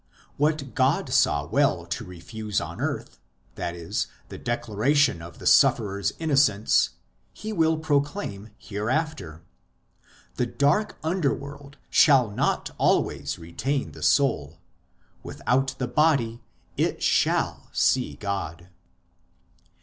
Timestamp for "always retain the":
12.79-14.01